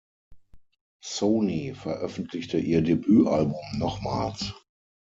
[1.03, 4.51] Sony veröffentlichte ihr Debütalbum nochmals.